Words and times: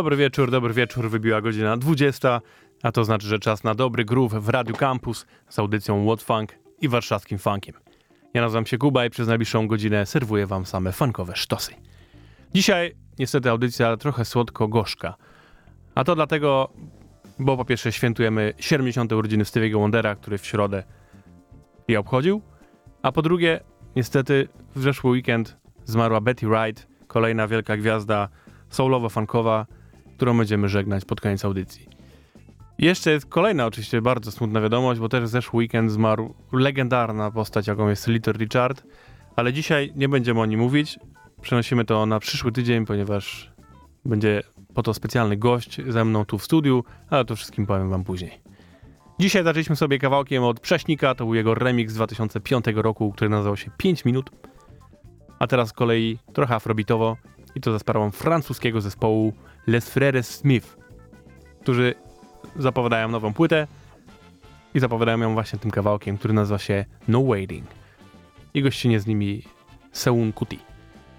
Dobry 0.00 0.16
wieczór, 0.16 0.50
dobry 0.50 0.74
wieczór. 0.74 1.10
Wybiła 1.10 1.40
godzina 1.40 1.76
20, 1.76 2.40
a 2.82 2.92
to 2.92 3.04
znaczy, 3.04 3.26
że 3.26 3.38
czas 3.38 3.64
na 3.64 3.74
dobry 3.74 4.04
groove 4.04 4.32
w 4.32 4.48
Radio 4.48 4.74
Campus 4.74 5.26
z 5.48 5.58
audycją 5.58 6.06
What 6.06 6.22
Funk 6.22 6.58
i 6.80 6.88
warszawskim 6.88 7.38
funkiem. 7.38 7.74
Ja 8.34 8.42
nazywam 8.42 8.66
się 8.66 8.78
Kuba 8.78 9.06
i 9.06 9.10
przez 9.10 9.28
najbliższą 9.28 9.68
godzinę 9.68 10.06
serwuję 10.06 10.46
wam 10.46 10.66
same 10.66 10.92
funkowe 10.92 11.36
sztosy. 11.36 11.72
Dzisiaj 12.54 12.94
niestety 13.18 13.50
audycja 13.50 13.96
trochę 13.96 14.24
słodko-gorzka. 14.24 15.14
A 15.94 16.04
to 16.04 16.14
dlatego, 16.14 16.72
bo 17.38 17.56
po 17.56 17.64
pierwsze 17.64 17.92
świętujemy 17.92 18.54
70. 18.58 19.12
urodziny 19.12 19.44
Stevie'ego 19.44 19.80
Wondera, 19.80 20.14
który 20.14 20.38
w 20.38 20.46
środę 20.46 20.82
je 21.88 22.00
obchodził, 22.00 22.42
a 23.02 23.12
po 23.12 23.22
drugie, 23.22 23.60
niestety 23.96 24.48
w 24.74 24.82
zeszły 24.82 25.10
weekend 25.10 25.56
zmarła 25.84 26.20
Betty 26.20 26.46
Wright, 26.46 26.86
kolejna 27.06 27.48
wielka 27.48 27.76
gwiazda 27.76 28.28
soulowo-funkowa, 28.70 29.64
którą 30.20 30.38
będziemy 30.38 30.68
żegnać 30.68 31.04
pod 31.04 31.20
koniec 31.20 31.44
audycji. 31.44 31.88
Jeszcze 32.78 33.10
jest 33.10 33.26
kolejna 33.26 33.66
oczywiście 33.66 34.02
bardzo 34.02 34.32
smutna 34.32 34.60
wiadomość, 34.60 35.00
bo 35.00 35.08
też 35.08 35.28
zeszły 35.28 35.58
weekend 35.58 35.90
zmarł 35.90 36.34
legendarna 36.52 37.30
postać, 37.30 37.66
jaką 37.66 37.88
jest 37.88 38.08
Little 38.08 38.32
Richard, 38.32 38.82
ale 39.36 39.52
dzisiaj 39.52 39.92
nie 39.96 40.08
będziemy 40.08 40.40
o 40.40 40.46
nim 40.46 40.60
mówić. 40.60 40.98
Przenosimy 41.40 41.84
to 41.84 42.06
na 42.06 42.18
przyszły 42.18 42.52
tydzień, 42.52 42.86
ponieważ 42.86 43.52
będzie 44.04 44.42
po 44.74 44.82
to 44.82 44.94
specjalny 44.94 45.36
gość 45.36 45.80
ze 45.88 46.04
mną 46.04 46.24
tu 46.24 46.38
w 46.38 46.44
studiu, 46.44 46.84
ale 47.10 47.24
to 47.24 47.36
wszystkim 47.36 47.66
powiem 47.66 47.90
wam 47.90 48.04
później. 48.04 48.40
Dzisiaj 49.20 49.44
zaczęliśmy 49.44 49.76
sobie 49.76 49.98
kawałkiem 49.98 50.44
od 50.44 50.60
Prześnika, 50.60 51.14
to 51.14 51.24
był 51.24 51.34
jego 51.34 51.54
remix 51.54 51.92
z 51.92 51.96
2005 51.96 52.64
roku, 52.74 53.12
który 53.12 53.28
nazywał 53.28 53.56
się 53.56 53.70
5 53.76 54.04
minut. 54.04 54.30
A 55.38 55.46
teraz 55.46 55.68
z 55.68 55.72
kolei 55.72 56.18
trochę 56.32 56.54
afrobitowo 56.54 57.16
i 57.54 57.60
to 57.60 57.72
za 57.72 57.78
sprawą 57.78 58.10
francuskiego 58.10 58.80
zespołu 58.80 59.32
Les 59.66 59.96
Frères 59.96 60.22
Smith, 60.22 60.76
którzy 61.60 61.94
zapowiadają 62.56 63.08
nową 63.08 63.32
płytę 63.34 63.66
i 64.74 64.80
zapowiadają 64.80 65.18
ją 65.18 65.34
właśnie 65.34 65.58
tym 65.58 65.70
kawałkiem, 65.70 66.18
który 66.18 66.34
nazywa 66.34 66.58
się 66.58 66.84
No 67.08 67.22
Waiting. 67.24 67.66
I 68.54 68.62
gościnie 68.62 69.00
z 69.00 69.06
nimi 69.06 69.42
Seun 69.92 70.32
Kuti. 70.32 70.58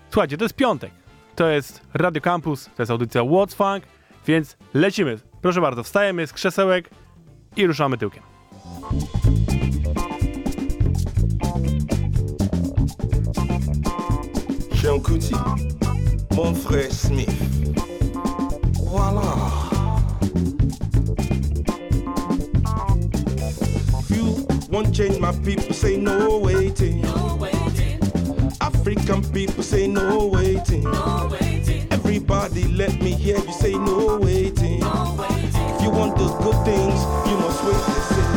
Słuchajcie, 0.10 0.38
to 0.38 0.46
jest 0.46 0.56
piątek. 0.56 0.92
To 1.36 1.48
jest 1.48 1.82
Radio 1.94 2.22
Campus, 2.22 2.70
to 2.76 2.82
jest 2.82 2.92
audycja 2.92 3.22
What's 3.22 3.56
Funk, 3.56 3.84
więc 4.28 4.58
lecimy. 4.74 5.20
Proszę 5.42 5.62
bardzo, 5.62 5.84
wstajemy 5.84 6.28
z 6.28 6.34
krzesełek 6.34 6.90
i 7.56 7.68
ruszamy 7.68 7.98
tyłkiem. 7.98 8.24
Sean 14.82 15.00
Kuti, 15.02 15.36
mon 16.36 16.54
frère 16.54 16.92
Smith. 16.92 17.30
Voilà. 18.90 19.22
You 24.10 24.46
won't 24.70 24.94
change 24.94 25.20
my 25.20 25.32
people, 25.44 25.74
say 25.74 25.98
no 25.98 26.38
waiting. 26.40 27.02
No 27.02 27.38
waiting, 27.40 28.00
African 28.62 29.22
people 29.32 29.64
say 29.64 29.88
no 29.88 30.26
waiting. 30.28 30.84
no 30.84 31.30
waiting, 31.32 31.88
Everybody 31.92 32.64
let 32.74 33.02
me 33.02 33.12
hear 33.12 33.38
you 33.38 33.54
say 33.54 33.74
no 33.74 34.18
waiting. 34.22 34.80
no 34.80 35.16
waiting. 35.18 35.76
If 35.76 35.82
you 35.82 35.90
want 35.92 36.18
the 36.18 36.28
good 36.44 36.66
things, 36.66 37.00
you 37.30 37.38
must 37.38 37.64
wait 37.64 37.76
and 37.76 38.04
see. 38.12 38.30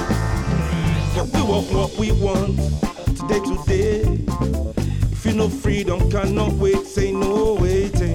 Yeah, 1.16 1.26
we 1.34 1.42
want 1.48 1.72
what 1.72 1.98
we 1.98 2.12
want 2.12 2.56
today, 3.16 3.40
today. 3.40 4.63
Know 5.34 5.48
freedom 5.48 6.08
cannot 6.12 6.52
wait, 6.52 6.86
say 6.86 7.10
no 7.10 7.54
waiting. 7.54 8.14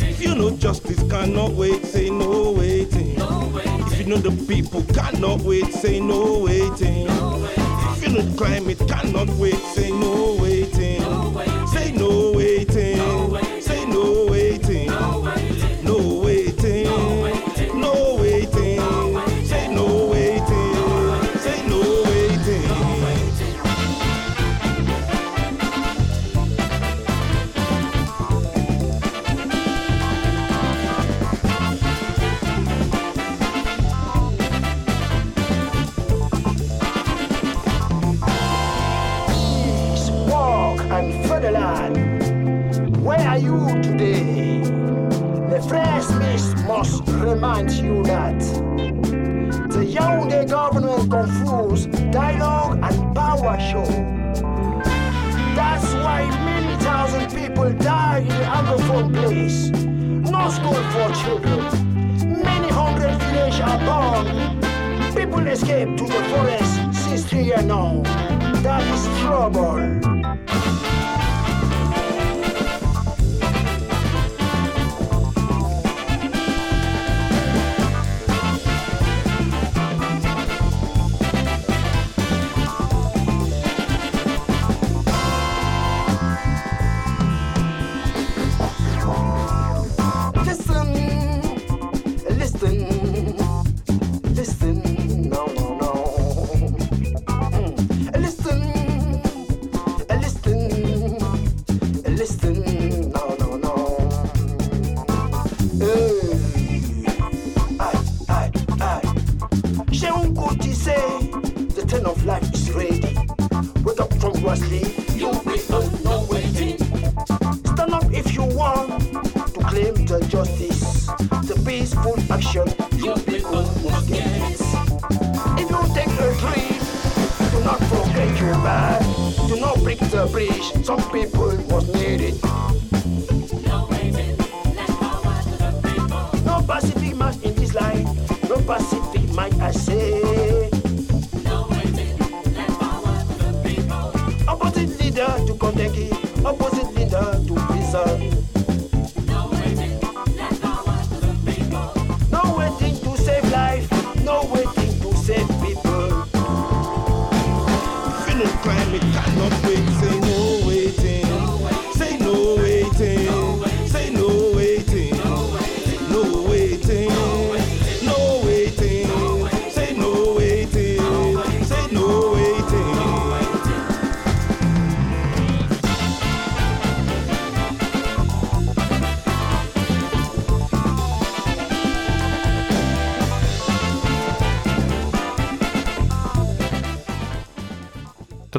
If 0.00 0.20
you 0.20 0.34
know 0.34 0.50
justice 0.56 1.00
cannot 1.08 1.52
wait, 1.52 1.86
say 1.86 2.10
no 2.10 2.50
waiting. 2.50 3.14
If 3.16 4.00
you 4.00 4.06
know 4.06 4.16
the 4.16 4.32
people 4.48 4.82
cannot 4.92 5.42
wait, 5.42 5.72
say 5.72 6.00
no 6.00 6.40
waiting. 6.40 7.06
If 7.08 8.02
you 8.02 8.08
know 8.08 8.36
climate 8.36 8.80
cannot 8.88 9.28
wait, 9.38 9.54
say 9.54 9.92
no 9.92 10.36
waiting. 10.40 10.81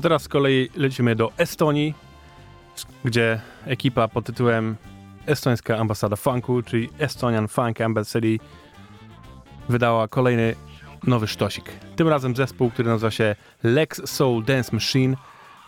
teraz 0.03 0.23
z 0.23 0.27
kolei 0.27 0.69
lecimy 0.75 1.15
do 1.15 1.31
Estonii, 1.37 1.93
gdzie 3.05 3.41
ekipa 3.65 4.07
pod 4.07 4.25
tytułem 4.25 4.75
Estońska 5.25 5.77
Ambasada 5.77 6.15
Funku, 6.15 6.61
czyli 6.61 6.89
Estonian 6.99 7.47
Funk 7.47 7.81
Embassy, 7.81 8.21
wydała 9.69 10.07
kolejny 10.07 10.55
nowy 11.07 11.27
sztosik. 11.27 11.65
Tym 11.95 12.07
razem 12.07 12.35
zespół, 12.35 12.71
który 12.71 12.89
nazywa 12.89 13.11
się 13.11 13.35
Lex 13.63 14.09
Soul 14.09 14.43
Dance 14.43 14.69
Machine, 14.73 15.15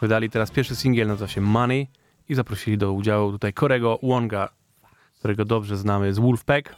wydali 0.01 0.29
teraz 0.29 0.51
pierwszy 0.51 0.75
singiel, 0.75 1.07
nazywa 1.07 1.27
się 1.27 1.41
Money 1.41 1.87
i 2.29 2.35
zaprosili 2.35 2.77
do 2.77 2.93
udziału 2.93 3.31
tutaj 3.31 3.53
Korego 3.53 3.99
Wonga, 4.03 4.49
którego 5.19 5.45
dobrze 5.45 5.77
znamy 5.77 6.13
z 6.13 6.19
Wolfpack. 6.19 6.75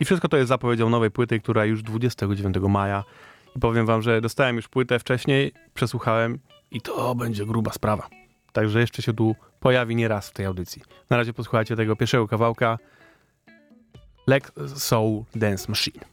I 0.00 0.04
wszystko 0.04 0.28
to 0.28 0.36
jest 0.36 0.48
zapowiedzią 0.48 0.90
nowej 0.90 1.10
płyty, 1.10 1.40
która 1.40 1.64
już 1.64 1.82
29 1.82 2.56
maja. 2.68 3.04
I 3.56 3.60
powiem 3.60 3.86
wam, 3.86 4.02
że 4.02 4.20
dostałem 4.20 4.56
już 4.56 4.68
płytę 4.68 4.98
wcześniej, 4.98 5.52
przesłuchałem 5.74 6.38
i 6.70 6.80
to 6.80 7.14
będzie 7.14 7.46
gruba 7.46 7.72
sprawa. 7.72 8.08
Także 8.52 8.80
jeszcze 8.80 9.02
się 9.02 9.12
tu 9.12 9.36
pojawi 9.60 9.96
nie 9.96 10.08
raz 10.08 10.30
w 10.30 10.32
tej 10.32 10.46
audycji. 10.46 10.82
Na 11.10 11.16
razie 11.16 11.32
posłuchajcie 11.32 11.76
tego 11.76 11.96
pierwszego 11.96 12.28
kawałka 12.28 12.78
Black 14.26 14.52
Soul 14.76 15.24
Dance 15.34 15.66
Machine. 15.68 16.04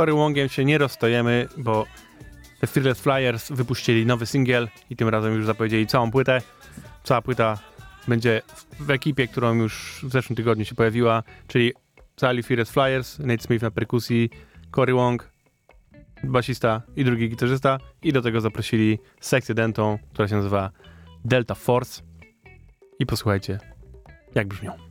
Cory 0.00 0.12
Wongiem 0.12 0.48
się 0.48 0.64
nie 0.64 0.78
rozstajemy, 0.78 1.48
bo 1.56 1.86
The 2.60 2.66
Fearless 2.66 3.00
Flyers 3.00 3.52
wypuścili 3.52 4.06
nowy 4.06 4.26
singiel 4.26 4.68
i 4.90 4.96
tym 4.96 5.08
razem 5.08 5.34
już 5.34 5.46
zapowiedzieli 5.46 5.86
całą 5.86 6.10
płytę. 6.10 6.42
Cała 7.04 7.22
płyta 7.22 7.58
będzie 8.08 8.42
w 8.78 8.90
ekipie, 8.90 9.28
którą 9.28 9.54
już 9.54 10.00
w 10.02 10.12
zeszłym 10.12 10.36
tygodniu 10.36 10.64
się 10.64 10.74
pojawiła, 10.74 11.22
czyli 11.46 11.72
cali 12.16 12.42
Fearless 12.42 12.70
Flyers, 12.70 13.18
Nate 13.18 13.42
Smith 13.42 13.62
na 13.62 13.70
perkusji, 13.70 14.30
Cory 14.70 14.94
Wong, 14.94 15.32
basista 16.24 16.82
i 16.96 17.04
drugi 17.04 17.28
gitarzysta 17.28 17.78
i 18.02 18.12
do 18.12 18.22
tego 18.22 18.40
zaprosili 18.40 18.98
sekcję 19.20 19.54
dentą, 19.54 19.98
która 20.12 20.28
się 20.28 20.36
nazywa 20.36 20.70
Delta 21.24 21.54
Force 21.54 22.02
i 22.98 23.06
posłuchajcie 23.06 23.58
jak 24.34 24.48
brzmią. 24.48 24.89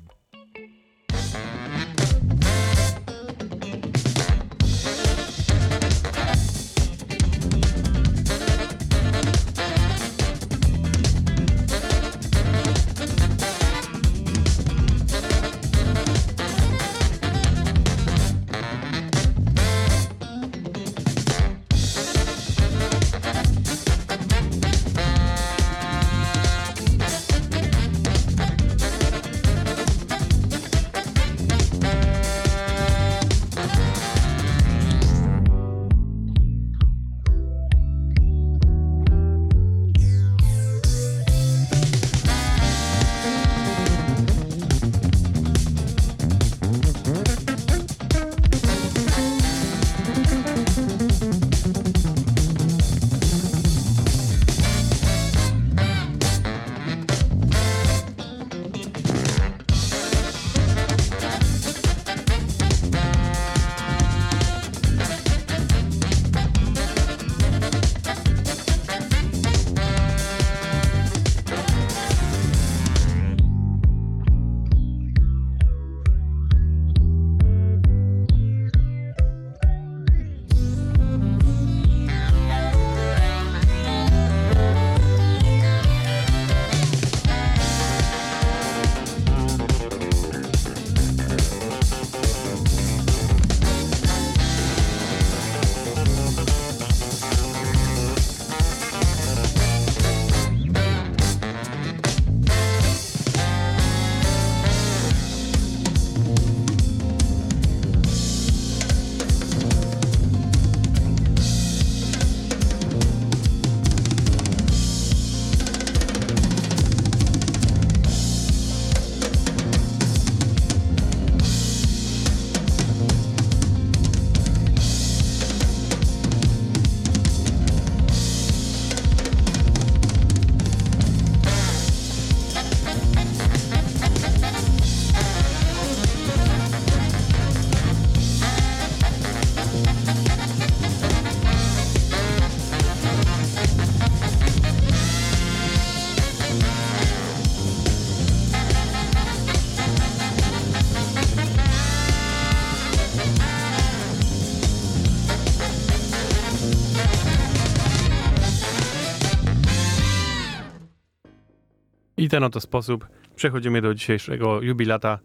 I 162.29 162.31
ten 162.31 162.43
oto 162.43 162.61
sposób 162.61 163.07
przechodzimy 163.35 163.81
do 163.81 163.93
dzisiejszego 163.93 164.61
jubilata, 164.61 165.19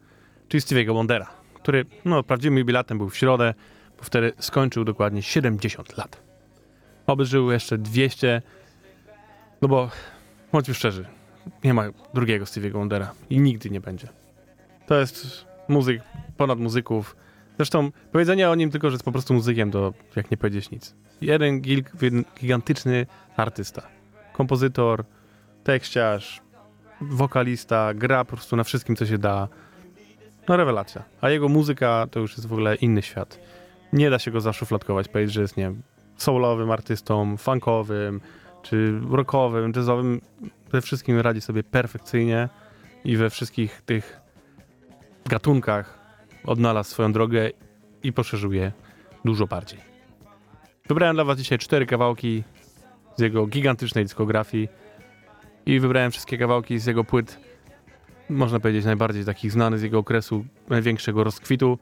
czyli 0.49 0.61
Stevie'ego 0.61 0.94
Wondera, 0.94 1.26
który 1.54 1.84
no, 2.04 2.23
prawdziwym 2.23 2.58
jubilatem 2.58 2.99
był 2.99 3.08
w 3.08 3.16
środę, 3.16 3.54
bo 3.99 4.04
wtedy 4.04 4.32
skończył 4.38 4.84
dokładnie 4.84 5.23
70 5.23 5.96
lat. 5.96 6.23
Oby 7.06 7.25
żył 7.25 7.50
jeszcze 7.50 7.78
200, 7.78 8.42
no 9.62 9.68
bo 9.68 9.90
bądźmy 10.52 10.75
szczerzy, 10.75 11.04
nie 11.64 11.75
ma 11.75 11.84
drugiego 12.14 12.44
Stevie'ego 12.44 12.73
Wondera 12.73 13.12
i 13.30 13.40
nigdy 13.40 13.70
nie 13.70 13.80
będzie. 13.80 14.08
To 14.87 15.00
jest 15.00 15.46
muzyk 15.68 16.02
ponad 16.37 16.58
muzyków. 16.58 17.16
Zresztą 17.56 17.90
powiedzenie 18.12 18.50
o 18.50 18.54
nim 18.54 18.70
tylko, 18.70 18.90
że 18.90 18.94
jest 18.94 19.04
po 19.04 19.12
prostu 19.12 19.34
muzykiem, 19.34 19.70
to 19.70 19.94
jak 20.16 20.30
nie 20.30 20.37
powiedzieć 20.37 20.70
nic. 20.70 20.94
Jeden 21.20 21.62
gigantyczny 22.40 23.06
artysta, 23.37 23.82
kompozytor, 24.32 25.04
tekściarz, 25.64 26.43
wokalista, 27.11 27.94
gra 27.94 28.25
po 28.25 28.37
prostu 28.37 28.56
na 28.56 28.64
wszystkim, 28.64 28.96
co 28.96 29.06
się 29.06 29.18
da. 29.18 29.49
No 30.49 30.56
rewelacja. 30.56 31.02
A 31.20 31.30
jego 31.30 31.49
muzyka 31.49 32.06
to 32.11 32.20
już 32.20 32.37
jest 32.37 32.46
w 32.46 32.52
ogóle 32.52 32.75
inny 32.75 33.02
świat. 33.02 33.40
Nie 33.92 34.11
da 34.11 34.18
się 34.18 34.30
go 34.30 34.40
zaszufladkować, 34.40 35.08
powiedzieć, 35.08 35.34
że 35.34 35.40
jest, 35.40 35.56
nie 35.56 35.64
wiem, 35.64 35.82
soulowym 36.16 36.70
artystą, 36.70 37.37
funkowym, 37.37 38.20
czy 38.62 39.00
rockowym, 39.11 39.72
jazzowym. 39.76 40.20
We 40.72 40.81
wszystkim 40.81 41.20
radzi 41.20 41.40
sobie 41.40 41.62
perfekcyjnie 41.62 42.48
i 43.05 43.16
we 43.16 43.31
wszystkich 43.31 43.83
tych 43.87 44.20
gatunkach 45.26 45.98
odnalazł 46.44 46.90
swoją 46.90 47.12
drogę 47.12 47.50
i 48.02 48.12
poszerzył 48.12 48.52
je 48.52 48.72
dużo 49.24 49.46
bardziej. 49.46 49.79
Wybrałem 50.88 51.16
dla 51.16 51.24
was 51.24 51.38
dzisiaj 51.38 51.59
cztery 51.59 51.87
kawałki 51.87 52.44
z 53.16 53.20
jego 53.20 53.46
gigantycznej 53.46 54.05
dyskografii 54.05 54.68
i 55.66 55.81
wybrałem 55.81 56.11
wszystkie 56.11 56.38
kawałki 56.38 56.79
z 56.79 56.87
jego 56.87 57.05
płyt, 57.05 57.38
można 58.31 58.61
powiedzieć 58.61 58.85
najbardziej 58.85 59.24
takich 59.24 59.53
znanych 59.53 59.81
z 59.81 59.83
jego 59.83 59.98
okresu 59.98 60.44
największego 60.68 61.24
rozkwitu. 61.24 61.79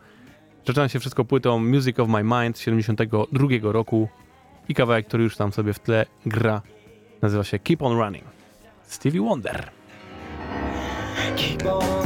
Zaczyna 0.67 0.89
się 0.89 1.01
wszystko 1.01 1.25
płytą 1.25 1.59
Music 1.59 1.99
of 1.99 2.09
My 2.09 2.25
Mind 2.25 2.59
z 2.59 2.61
72 2.61 3.49
roku 3.63 4.09
i 4.69 4.75
kawałek, 4.75 5.07
który 5.07 5.25
już 5.25 5.37
tam 5.37 5.53
sobie 5.53 5.73
w 5.73 5.79
tle 5.79 6.07
gra, 6.27 6.63
nazywa 7.23 7.45
się 7.45 7.59
Keep 7.59 7.83
On 7.83 7.99
Running. 7.99 8.25
Stevie 8.83 9.21
Wonder. 9.21 9.71
Keep 11.37 11.67
on 11.67 12.02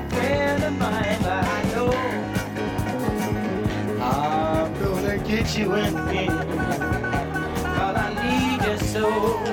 of 0.66 0.78
but 0.78 0.94
I 0.94 1.64
know 1.72 1.90
I'm 4.02 4.74
gonna 4.84 5.18
get 5.20 5.58
you 5.58 5.70
with 5.70 5.94
me. 6.08 6.28
Cause 6.28 7.96
I 7.96 8.60
need 8.60 8.68
you 8.68 8.78
so. 8.88 9.51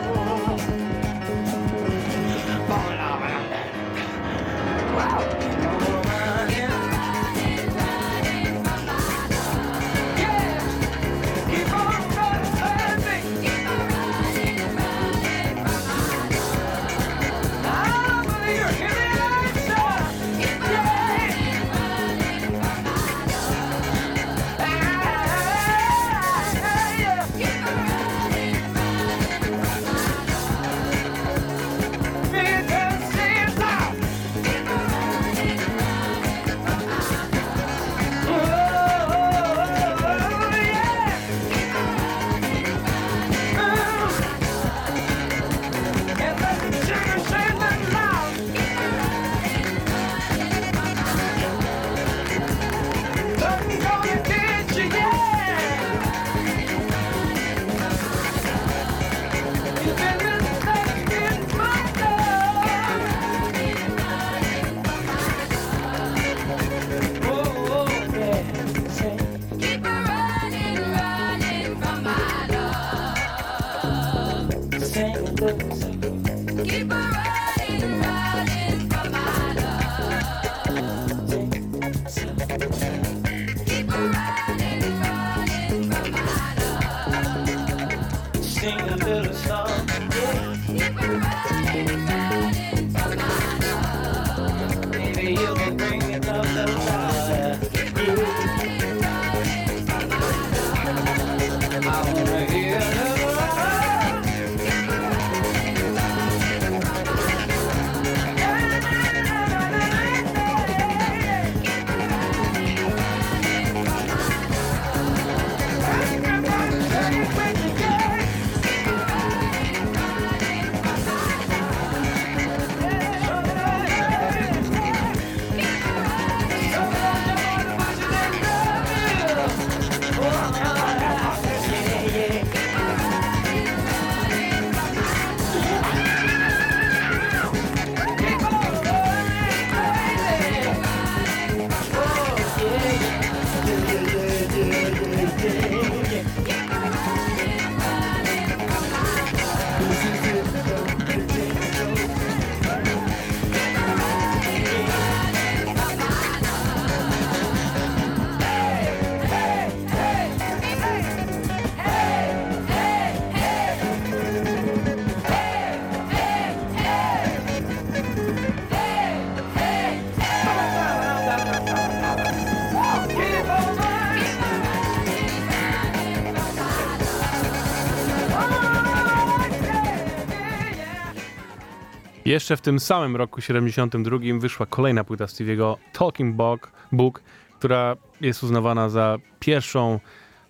Jeszcze 182.39 182.57
w 182.57 182.61
tym 182.61 182.81
samym 182.81 183.17
roku 183.17 183.41
72 183.41 184.19
wyszła 184.39 184.67
kolejna 184.67 185.05
płyta 185.05 185.25
Stevie'ego 185.25 185.77
Talking 185.93 186.37
Book, 186.37 186.73
Book, 186.93 187.23
która 187.59 187.97
jest 188.21 188.43
uznawana 188.43 188.89
za 188.89 189.17
pierwszą 189.41 190.01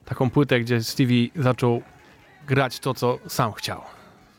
taką 0.05 0.31
płytę, 0.31 0.61
gdzie 0.61 0.83
Stevie 0.83 1.29
zaczął 1.37 1.83
grać 2.47 2.81
to, 2.81 2.95
co 2.95 3.19
sam 3.27 3.53
chciał. 3.53 3.81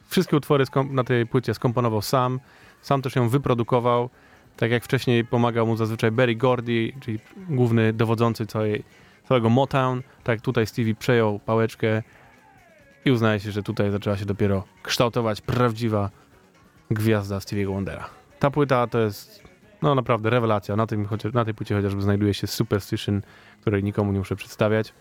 Wszystkie 0.08 0.38
utwory 0.38 0.66
na 0.90 1.04
tej 1.04 1.26
płycie 1.26 1.54
skomponował 1.54 2.02
sam, 2.02 2.40
sam 2.82 3.02
też 3.02 3.16
ją 3.16 3.30
wyprodukował. 3.30 4.10
Tak 4.58 4.72
jak 4.72 4.84
wcześniej 4.84 5.26
pomagał 5.26 5.68
mu 5.68 5.76
zazwyczaj 5.76 6.12
Barry 6.12 6.36
Gordy, 6.36 6.94
czyli 7.00 7.20
główny 7.50 7.94
dowodzący 7.94 8.46
całej, 8.46 8.84
całego 9.28 9.50
Motown, 9.50 10.02
tak 10.24 10.42
tutaj 10.42 10.68
Stevie 10.68 10.96
przejął 10.96 11.40
pałeczkę 11.40 12.04
i 13.06 13.12
uznaje 13.12 13.40
się, 13.40 13.52
że 13.52 13.64
tutaj 13.64 13.92
zaczęła 13.92 14.18
się 14.18 14.26
dopiero 14.26 14.64
kształtować 14.84 15.42
prawdziwa 15.42 16.10
gwiazda 16.92 17.38
Stevie'ego 17.38 17.74
Wondera. 17.74 18.10
Ta 18.40 18.52
płyta 18.52 18.88
to 18.88 19.00
jest 19.00 19.44
no 19.82 19.96
naprawdę 19.96 20.30
rewelacja. 20.30 20.76
Na, 20.76 20.88
tym, 20.88 21.08
na 21.34 21.46
tej 21.46 21.54
płycie 21.54 21.76
chociażby 21.76 22.02
znajduje 22.02 22.34
się 22.34 22.48
Superstition, 22.48 23.22
której 23.62 23.84
nikomu 23.84 24.12
nie 24.12 24.20
muszę 24.20 24.36
przedstawiać. 24.36 24.94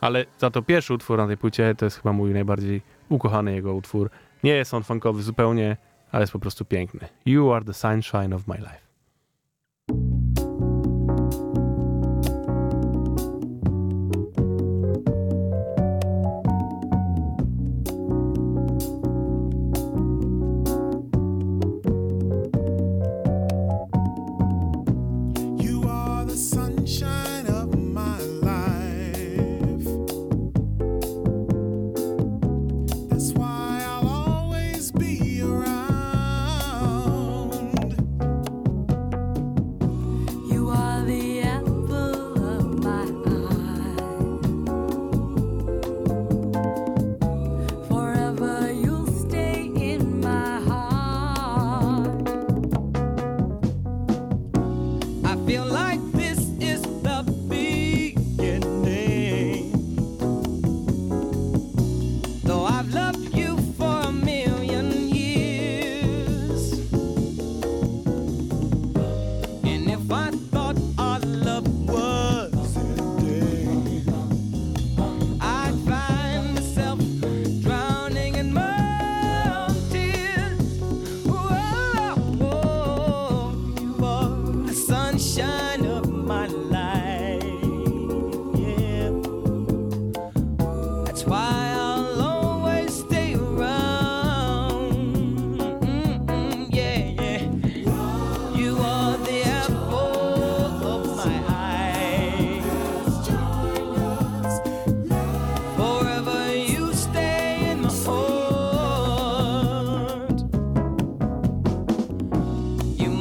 Ale 0.00 0.24
za 0.38 0.50
to 0.50 0.62
pierwszy 0.62 0.94
utwór 0.94 1.18
na 1.18 1.26
tej 1.26 1.36
płycie 1.36 1.74
to 1.74 1.86
jest 1.86 1.96
chyba 1.96 2.12
mój 2.12 2.32
najbardziej 2.32 2.82
ukochany 3.08 3.54
jego 3.54 3.74
utwór. 3.74 4.10
Nie 4.44 4.52
jest 4.52 4.74
on 4.74 4.82
funkowy 4.82 5.22
zupełnie, 5.22 5.76
ale 6.12 6.22
jest 6.22 6.32
po 6.32 6.38
prostu 6.38 6.64
piękny. 6.64 7.08
You 7.26 7.52
are 7.52 7.64
the 7.64 7.74
sunshine 7.74 8.34
of 8.34 8.46
my 8.46 8.56
life. 8.56 8.89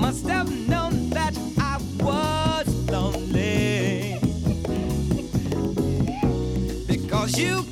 Must 0.10 0.28
have 0.28 0.50
known 0.68 1.12
that 1.12 1.38
I 1.60 1.78
was 2.00 2.68
lonely. 2.90 4.18
Because 6.88 7.38
you 7.38 7.69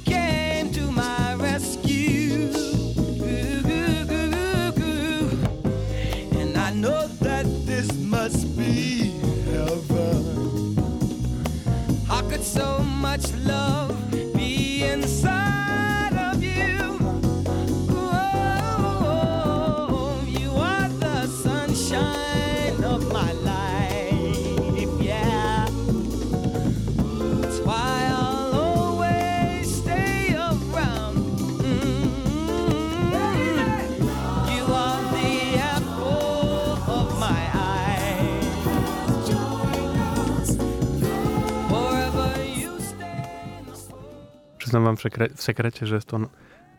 Przyznam 44.68 44.84
wam 44.84 44.98
w, 44.98 45.02
sekre- 45.02 45.36
w 45.36 45.42
sekrecie, 45.42 45.86
że 45.86 45.96
jest 45.96 46.08
to 46.08 46.20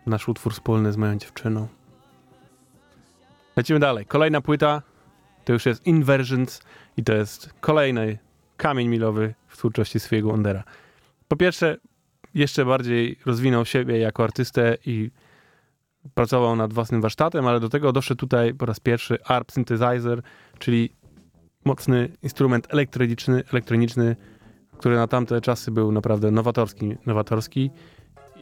nasz 0.06 0.28
utwór 0.28 0.52
wspólny 0.52 0.92
z 0.92 0.96
moją 0.96 1.18
dziewczyną. 1.18 1.68
Lecimy 3.56 3.80
dalej. 3.80 4.06
Kolejna 4.06 4.40
płyta 4.40 4.82
to 5.44 5.52
już 5.52 5.66
jest 5.66 5.86
Inversions 5.86 6.62
i 6.96 7.04
to 7.04 7.14
jest 7.14 7.54
kolejny 7.60 8.18
kamień 8.56 8.88
milowy 8.88 9.34
w 9.46 9.56
twórczości 9.56 10.00
swojego 10.00 10.30
Wondera. 10.30 10.64
Po 11.28 11.36
pierwsze, 11.36 11.76
jeszcze 12.34 12.64
bardziej 12.64 13.18
rozwinął 13.26 13.64
siebie 13.64 13.98
jako 13.98 14.24
artystę 14.24 14.76
i 14.86 15.10
pracował 16.14 16.56
nad 16.56 16.72
własnym 16.72 17.00
warsztatem, 17.00 17.46
ale 17.46 17.60
do 17.60 17.68
tego 17.68 17.92
doszedł 17.92 18.18
tutaj 18.18 18.54
po 18.54 18.66
raz 18.66 18.80
pierwszy 18.80 19.24
ARP 19.24 19.52
Synthesizer, 19.52 20.22
czyli 20.58 20.96
mocny 21.64 22.08
instrument 22.22 22.66
elektroniczny, 22.70 23.42
elektroniczny 23.52 24.16
który 24.78 24.96
na 24.96 25.06
tamte 25.06 25.40
czasy 25.40 25.70
był 25.70 25.92
naprawdę 25.92 26.30
nowatorski, 26.30 26.96
nowatorski 27.06 27.70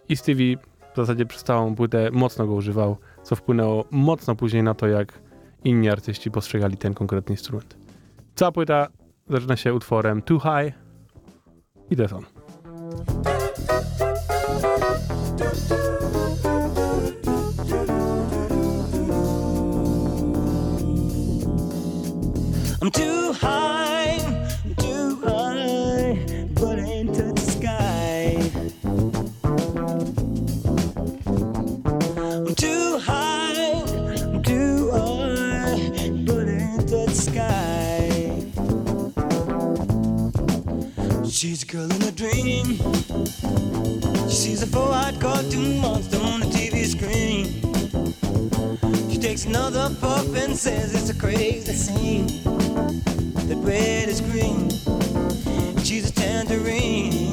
i 0.08 0.16
Stevie 0.16 0.56
w 0.92 0.96
zasadzie 0.96 1.26
przez 1.26 1.44
całą 1.44 1.74
płytę 1.74 2.10
mocno 2.12 2.46
go 2.46 2.54
używał, 2.54 2.96
co 3.22 3.36
wpłynęło 3.36 3.84
mocno 3.90 4.36
później 4.36 4.62
na 4.62 4.74
to, 4.74 4.86
jak 4.86 5.18
inni 5.64 5.90
artyści 5.90 6.30
postrzegali 6.30 6.76
ten 6.76 6.94
konkretny 6.94 7.32
instrument. 7.32 7.76
Cała 8.34 8.52
płyta 8.52 8.86
zaczyna 9.28 9.56
się 9.56 9.74
utworem 9.74 10.22
Too 10.22 10.40
High 10.40 10.74
i 11.90 11.96
to 11.96 12.02
jest 12.02 12.14
on. 12.14 12.24
I'm 22.82 22.90
too 22.90 23.32
high, 23.32 23.85
She's 41.56 41.62
a 41.62 41.66
girl 41.68 41.90
in 41.90 42.02
a 42.02 42.12
dream. 42.12 42.76
She 44.28 44.36
sees 44.36 44.62
a 44.62 44.66
four-eyed 44.66 45.18
cartoon 45.18 45.78
monster 45.78 46.18
on 46.18 46.40
the 46.40 46.46
TV 46.48 46.84
screen. 46.84 47.46
She 49.10 49.16
takes 49.16 49.46
another 49.46 49.88
puff 49.98 50.26
and 50.36 50.54
says 50.54 50.94
it's 50.94 51.08
a 51.08 51.18
crazy 51.18 51.72
scene. 51.72 52.26
That 53.48 53.56
red 53.62 54.10
is 54.10 54.20
green. 54.20 54.68
She's 55.82 56.10
a 56.10 56.12
tangerine. 56.12 57.25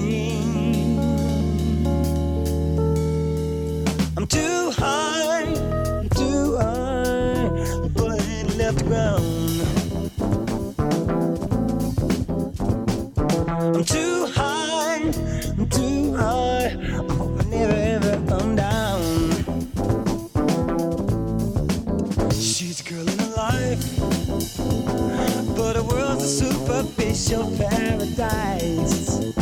Superficial 27.34 27.58
paradise. 27.58 29.34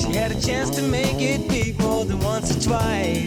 She 0.00 0.12
had 0.12 0.32
a 0.32 0.40
chance 0.40 0.70
to 0.70 0.82
make 0.82 1.20
it 1.20 1.48
big 1.48 1.78
more 1.80 2.04
than 2.04 2.20
once 2.20 2.56
or 2.56 2.60
twice, 2.60 3.19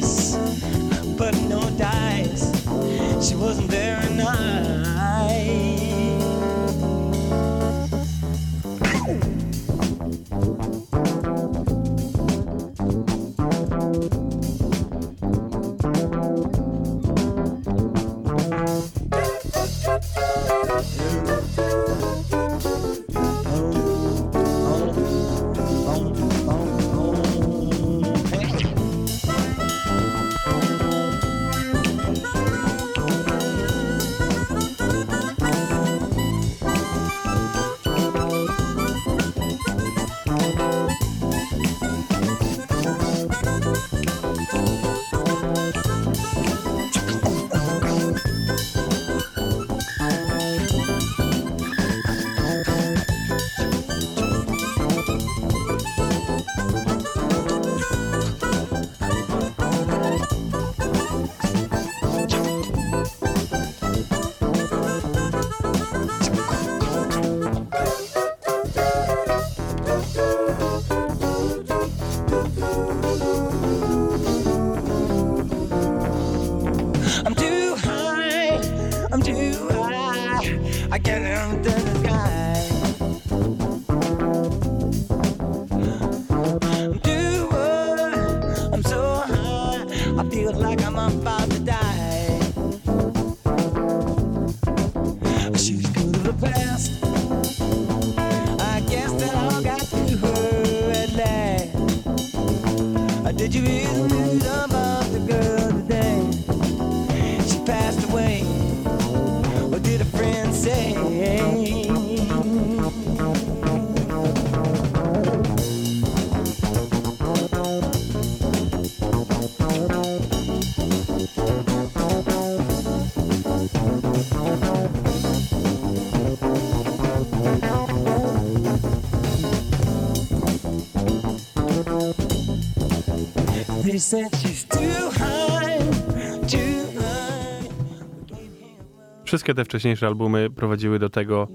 Wszystkie 139.24 139.54
te 139.54 139.66
wcześniejsze 139.66 140.08
albumy 140.08 140.50
prowadziły 140.50 141.00
do 141.00 141.10
tego, 141.10 141.48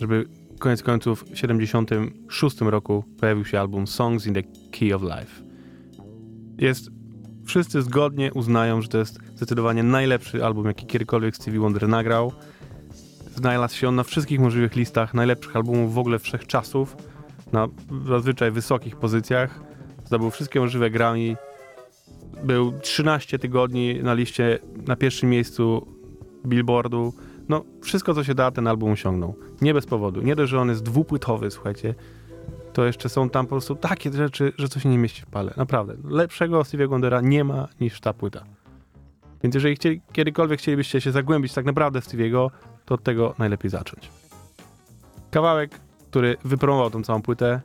żeby 0.00 0.28
koniec 0.58 0.82
końców 0.82 1.24
w 1.32 1.38
76 1.38 2.60
roku 2.60 3.04
pojawił 3.20 3.44
się 3.44 3.60
album 3.60 3.86
Songs 3.86 4.26
in 4.26 4.34
the 4.34 4.42
Key 4.42 4.94
of 4.94 5.02
Life. 5.02 5.42
Jest, 6.58 6.90
wszyscy 7.44 7.82
zgodnie 7.82 8.32
uznają, 8.32 8.82
że 8.82 8.88
to 8.88 8.98
jest 8.98 9.18
zdecydowanie 9.34 9.82
najlepszy 9.82 10.44
album, 10.44 10.66
jaki 10.66 10.86
kiedykolwiek 10.86 11.36
Stevie 11.36 11.60
Wonder 11.60 11.88
nagrał. 11.88 12.32
Znalazł 13.36 13.76
się 13.76 13.88
on 13.88 13.94
na 13.94 14.04
wszystkich 14.04 14.40
możliwych 14.40 14.76
listach 14.76 15.14
najlepszych 15.14 15.56
albumów 15.56 15.94
w 15.94 15.98
ogóle 15.98 16.18
wszechczasów, 16.18 16.96
na 17.52 17.68
zazwyczaj 18.08 18.50
wysokich 18.50 18.96
pozycjach. 18.96 19.60
Zdobył 20.04 20.30
wszystkie 20.30 20.60
możliwe 20.60 20.90
Grammy. 20.90 21.36
Był 22.44 22.72
13 22.78 23.38
tygodni 23.38 24.02
na 24.02 24.14
liście 24.14 24.58
na 24.86 24.96
pierwszym 24.96 25.30
miejscu 25.30 25.86
Billboardu. 26.46 27.12
No, 27.48 27.64
wszystko 27.82 28.14
co 28.14 28.24
się 28.24 28.34
da, 28.34 28.50
ten 28.50 28.66
album 28.66 28.90
osiągnął. 28.90 29.34
Nie 29.60 29.74
bez 29.74 29.86
powodu. 29.86 30.22
Nie 30.22 30.36
dość, 30.36 30.50
że 30.50 30.60
on 30.60 30.68
jest 30.68 30.82
dwupłytowy, 30.82 31.50
słuchajcie, 31.50 31.94
to 32.72 32.84
jeszcze 32.84 33.08
są 33.08 33.30
tam 33.30 33.46
po 33.46 33.50
prostu 33.50 33.74
takie 33.74 34.12
rzeczy, 34.12 34.52
że 34.58 34.68
coś 34.68 34.84
nie 34.84 34.98
mieści 34.98 35.22
w 35.22 35.26
pale. 35.26 35.54
Naprawdę. 35.56 35.94
Lepszego 36.04 36.60
Stevie'ego 36.60 36.88
Wondera 36.88 37.20
nie 37.20 37.44
ma 37.44 37.68
niż 37.80 38.00
ta 38.00 38.12
płyta. 38.12 38.44
Więc 39.42 39.54
jeżeli 39.54 39.76
chcieli, 39.76 40.00
kiedykolwiek 40.12 40.60
chcielibyście 40.60 41.00
się 41.00 41.12
zagłębić 41.12 41.52
tak 41.52 41.64
naprawdę 41.64 42.00
w 42.00 42.06
Stevie'ego, 42.06 42.50
to 42.84 42.94
od 42.94 43.02
tego 43.02 43.34
najlepiej 43.38 43.70
zacząć. 43.70 44.10
Kawałek, 45.30 45.80
który 46.10 46.36
wypromował 46.44 46.90
tą 46.90 47.02
całą 47.02 47.22
płytę 47.22 47.60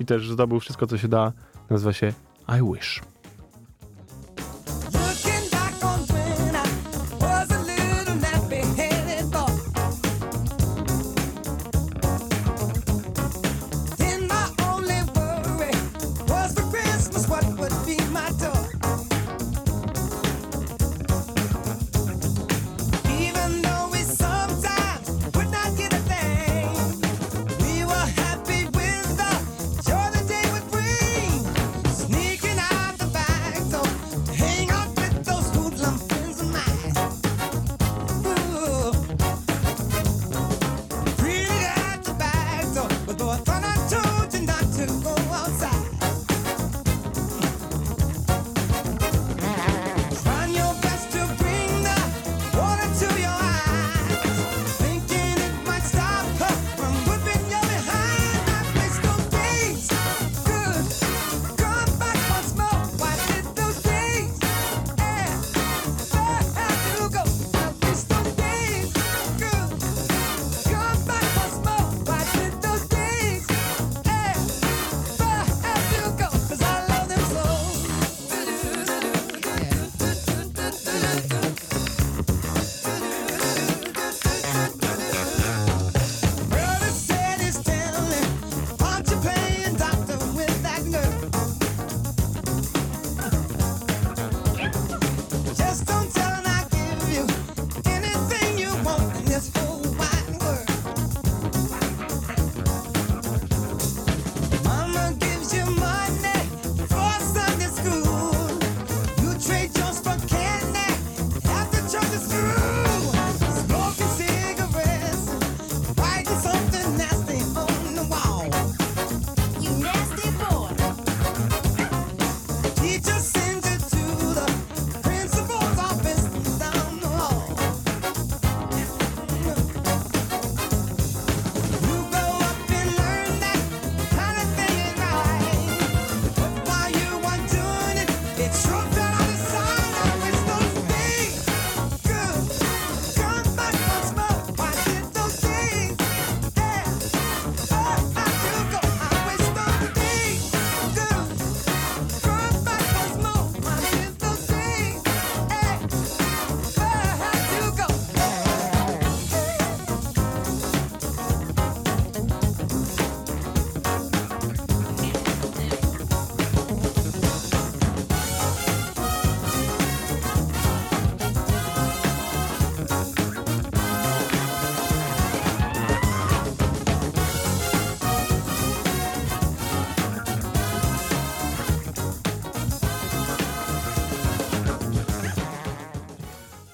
i 0.00 0.04
też 0.04 0.30
zdobył 0.30 0.60
wszystko, 0.60 0.86
co 0.86 0.98
się 0.98 1.08
da, 1.08 1.32
nazywa 1.70 1.92
się 1.92 2.12
I 2.58 2.72
Wish. 2.72 3.02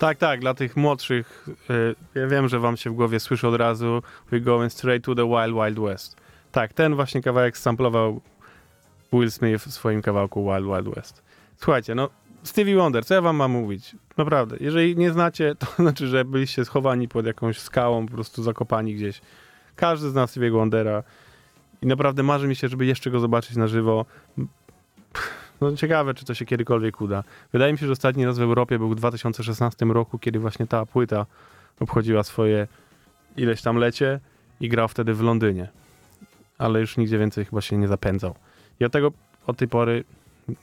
Tak, 0.08 0.18
tak, 0.18 0.40
dla 0.40 0.54
tych 0.54 0.76
młodszych, 0.76 1.48
y, 1.70 2.20
ja 2.20 2.26
wiem, 2.26 2.48
że 2.48 2.60
wam 2.60 2.76
się 2.76 2.90
w 2.90 2.94
głowie 2.94 3.20
słyszy 3.20 3.48
od 3.48 3.54
razu 3.54 4.02
We're 4.32 4.40
going 4.40 4.72
straight 4.72 5.04
to 5.06 5.14
the 5.14 5.28
Wild 5.28 5.54
Wild 5.54 5.80
West. 5.80 6.16
Tak, 6.52 6.72
ten 6.72 6.94
właśnie 6.94 7.22
kawałek 7.22 7.58
samplował 7.58 8.20
Will 9.12 9.30
Smith 9.30 9.64
w 9.64 9.72
swoim 9.72 10.02
kawałku 10.02 10.44
Wild 10.44 10.64
Wild 10.64 10.94
West. 10.94 11.22
Słuchajcie, 11.56 11.94
no 11.94 12.08
Stevie 12.42 12.76
Wonder, 12.76 13.04
co 13.04 13.14
ja 13.14 13.20
wam 13.20 13.36
mam 13.36 13.50
mówić? 13.50 13.96
Naprawdę, 14.16 14.56
jeżeli 14.60 14.96
nie 14.96 15.10
znacie, 15.10 15.54
to 15.54 15.66
znaczy, 15.82 16.06
że 16.06 16.24
byliście 16.24 16.64
schowani 16.64 17.08
pod 17.08 17.26
jakąś 17.26 17.58
skałą, 17.58 18.06
po 18.06 18.14
prostu 18.14 18.42
zakopani 18.42 18.94
gdzieś. 18.94 19.20
Każdy 19.76 20.10
zna 20.10 20.26
Stevie'ego 20.26 20.52
Wondera 20.52 21.02
i 21.82 21.86
naprawdę 21.86 22.22
marzy 22.22 22.48
mi 22.48 22.56
się, 22.56 22.68
żeby 22.68 22.86
jeszcze 22.86 23.10
go 23.10 23.20
zobaczyć 23.20 23.56
na 23.56 23.66
żywo. 23.66 24.04
No 25.60 25.76
ciekawe, 25.76 26.14
czy 26.14 26.24
to 26.24 26.34
się 26.34 26.44
kiedykolwiek 26.44 27.00
uda. 27.00 27.24
Wydaje 27.52 27.72
mi 27.72 27.78
się, 27.78 27.86
że 27.86 27.92
ostatni 27.92 28.26
raz 28.26 28.38
w 28.38 28.42
Europie 28.42 28.78
był 28.78 28.88
w 28.88 28.94
2016 28.94 29.86
roku, 29.86 30.18
kiedy 30.18 30.38
właśnie 30.38 30.66
ta 30.66 30.86
płyta 30.86 31.26
obchodziła 31.80 32.22
swoje 32.22 32.66
ileś 33.36 33.62
tam 33.62 33.76
lecie 33.76 34.20
i 34.60 34.68
grał 34.68 34.88
wtedy 34.88 35.14
w 35.14 35.20
Londynie. 35.20 35.68
Ale 36.58 36.80
już 36.80 36.96
nigdzie 36.96 37.18
więcej 37.18 37.44
chyba 37.44 37.60
się 37.60 37.76
nie 37.78 37.88
zapędzał. 37.88 38.34
I 38.80 38.84
od 38.84 38.92
tego 38.92 39.12
od 39.46 39.56
tej 39.56 39.68
pory 39.68 40.04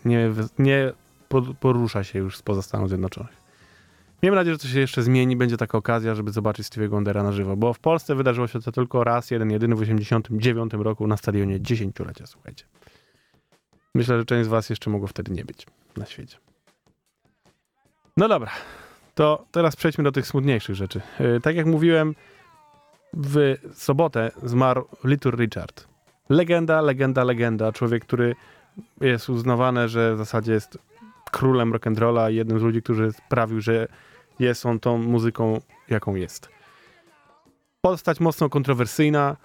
nie, 0.05 0.31
nie 0.59 0.91
po- 1.29 1.53
porusza 1.59 2.03
się 2.03 2.19
już 2.19 2.37
spoza 2.37 2.61
Stanów 2.61 2.89
Zjednoczonych. 2.89 3.45
Miejmy 4.23 4.35
nadzieję, 4.35 4.55
że 4.55 4.59
to 4.59 4.67
się 4.67 4.79
jeszcze 4.79 5.03
zmieni. 5.03 5.35
Będzie 5.35 5.57
taka 5.57 5.77
okazja, 5.77 6.15
żeby 6.15 6.31
zobaczyć 6.31 6.67
Stevie'ego 6.67 6.89
Wondera 6.89 7.23
na 7.23 7.31
żywo, 7.31 7.55
bo 7.55 7.73
w 7.73 7.79
Polsce 7.79 8.15
wydarzyło 8.15 8.47
się 8.47 8.61
to 8.61 8.71
tylko 8.71 9.03
raz, 9.03 9.31
jeden, 9.31 9.51
jedyny 9.51 9.75
w 9.75 9.81
89 9.81 10.73
roku 10.73 11.07
na 11.07 11.17
stadionie 11.17 11.59
10-lecia, 11.59 12.25
słuchajcie. 12.25 12.65
Myślę, 13.95 14.17
że 14.17 14.25
część 14.25 14.45
z 14.45 14.47
was 14.47 14.69
jeszcze 14.69 14.89
mogło 14.89 15.07
wtedy 15.07 15.31
nie 15.31 15.45
być. 15.45 15.67
na 15.97 16.05
świecie. 16.05 16.37
No 18.17 18.27
dobra, 18.27 18.51
to 19.15 19.45
teraz 19.51 19.75
przejdźmy 19.75 20.03
do 20.03 20.11
tych 20.11 20.27
smutniejszych 20.27 20.75
rzeczy. 20.75 21.01
Yy, 21.19 21.41
tak 21.41 21.55
jak 21.55 21.65
mówiłem, 21.65 22.15
w 23.13 23.55
sobotę 23.73 24.31
zmarł 24.43 24.87
Little 25.03 25.31
Richard. 25.31 25.87
Legenda, 26.29 26.81
legenda, 26.81 27.23
legenda. 27.23 27.71
Człowiek, 27.71 28.05
który 28.05 28.35
jest 29.01 29.29
uznawany, 29.29 29.89
że 29.89 30.15
w 30.15 30.17
zasadzie 30.17 30.53
jest 30.53 30.77
królem 31.31 31.73
rock'n'rolla 31.73 32.31
i 32.31 32.35
jednym 32.35 32.59
z 32.59 32.61
ludzi, 32.61 32.81
którzy 32.81 33.11
sprawił, 33.11 33.61
że 33.61 33.87
jest 34.39 34.65
on 34.65 34.79
tą 34.79 34.97
muzyką, 34.97 35.61
jaką 35.89 36.15
jest. 36.15 36.49
Postać 37.81 38.19
mocno 38.19 38.49
kontrowersyjna 38.49 39.37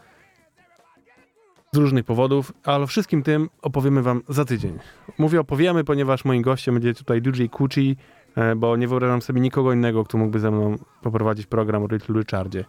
z 1.72 1.78
różnych 1.78 2.04
powodów, 2.04 2.52
ale 2.64 2.84
o 2.84 2.86
wszystkim 2.86 3.22
tym 3.22 3.48
opowiemy 3.62 4.02
wam 4.02 4.22
za 4.28 4.44
tydzień. 4.44 4.78
Mówię 5.18 5.40
opowiemy, 5.40 5.84
ponieważ 5.84 6.24
moim 6.24 6.42
gościem 6.42 6.74
będzie 6.74 6.94
tutaj 6.94 7.22
DJ 7.22 7.46
Kuchi, 7.46 7.96
e, 8.36 8.56
bo 8.56 8.76
nie 8.76 8.88
wyobrażam 8.88 9.22
sobie 9.22 9.40
nikogo 9.40 9.72
innego, 9.72 10.04
kto 10.04 10.18
mógłby 10.18 10.40
ze 10.40 10.50
mną 10.50 10.76
poprowadzić 11.02 11.46
program 11.46 11.82
o 11.82 11.86
Little 11.86 12.20
Richardzie. 12.20 12.64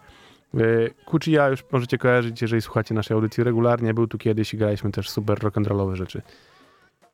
E, 0.53 0.59
Kuchi 1.05 1.31
ja 1.31 1.49
już 1.49 1.63
możecie 1.71 1.97
kojarzyć, 1.97 2.41
jeżeli 2.41 2.61
słuchacie 2.61 2.95
naszej 2.95 3.15
audycji 3.15 3.43
regularnie. 3.43 3.93
Był 3.93 4.07
tu 4.07 4.17
kiedyś 4.17 4.53
i 4.53 4.57
graliśmy 4.57 4.91
też 4.91 5.09
super 5.09 5.37
rock'n'rollowe 5.37 5.95
rzeczy. 5.95 6.21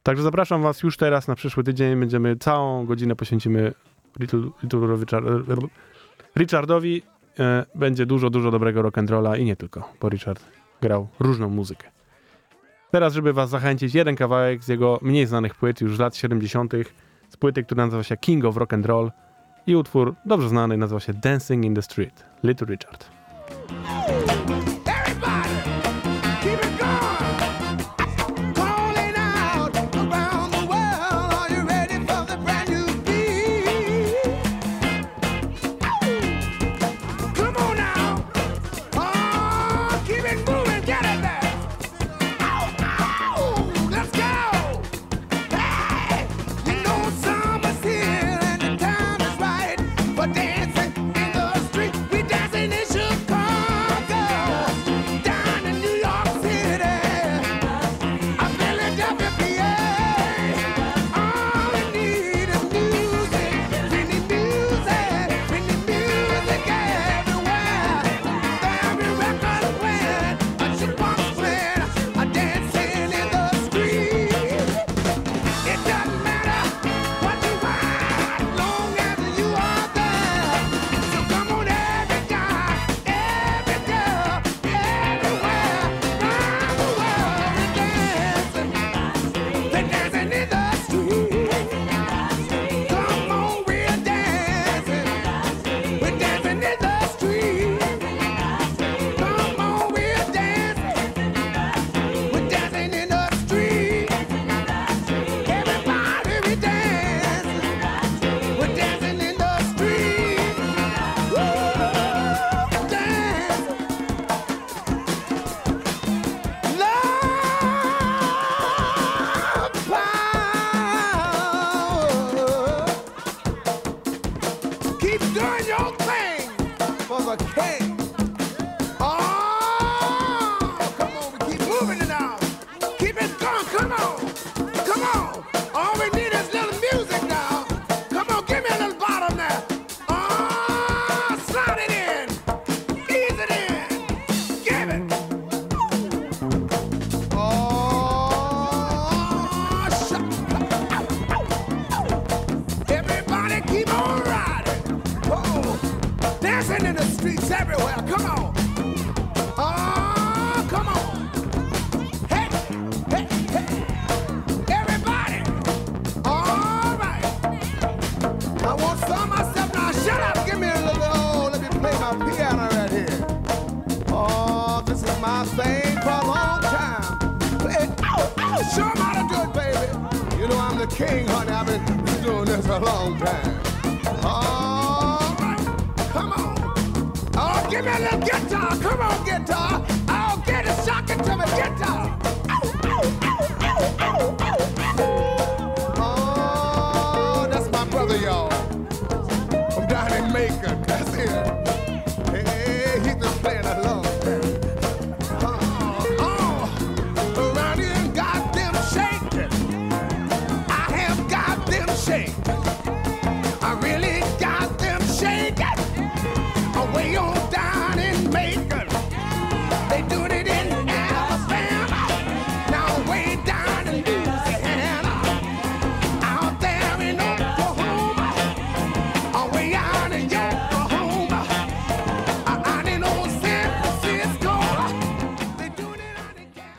Także 0.04 0.24
zapraszam 0.24 0.62
was 0.62 0.84
już 0.84 0.98
teraz 0.98 1.28
na 1.28 1.36
przyszły 1.36 1.64
tydzień. 1.64 2.00
Będziemy 2.00 2.36
całą 2.36 2.86
godzinę 2.86 3.16
poświęcimy 3.16 3.74
Little, 4.20 4.50
Little 4.64 4.96
Richard, 4.96 5.26
Richardowi. 6.38 7.02
E, 7.40 7.66
Będzie 7.76 8.06
dużo, 8.06 8.30
dużo 8.30 8.52
dobrego 8.52 8.84
rock'n'rolla 8.84 9.40
i 9.40 9.46
nie 9.46 9.56
tylko, 9.56 9.94
bo 10.02 10.10
Richard 10.10 10.67
grał 10.82 11.08
różną 11.20 11.50
muzykę. 11.50 11.88
Teraz, 12.92 13.14
żeby 13.14 13.34
was 13.34 13.50
zachęcić, 13.50 13.96
jeden 13.96 14.16
kawałek 14.16 14.64
z 14.64 14.68
jego 14.68 15.00
mniej 15.02 15.26
znanych 15.26 15.56
płyt 15.56 15.82
już 15.82 15.98
z 15.98 16.00
lat 16.00 16.16
70. 16.16 16.74
z 17.30 17.38
płyty, 17.38 17.64
która 17.64 17.86
nazywa 17.86 18.04
się 18.04 18.18
King 18.18 18.46
of 18.46 18.58
Rock 18.58 18.74
and 18.74 18.86
Roll 18.86 19.12
i 19.68 19.76
utwór 19.76 20.16
dobrze 20.26 20.50
znany 20.50 20.78
nazywa 20.78 21.00
się 21.00 21.14
Dancing 21.14 21.66
in 21.66 21.76
the 21.76 21.82
Street. 21.82 22.26
Little 22.44 22.68
Richard. 22.68 23.10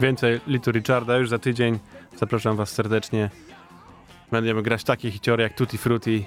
Więcej 0.08 0.40
Little 0.46 0.72
Richarda 0.72 1.16
już 1.16 1.28
za 1.28 1.38
tydzień. 1.38 1.78
Zapraszam 2.16 2.56
was 2.56 2.70
serdecznie. 2.70 3.30
Będziemy 4.32 4.62
grać 4.62 4.84
takie 4.84 5.10
hiciory 5.10 5.42
jak 5.42 5.54
Tutti 5.54 5.78
Frutti 5.78 6.26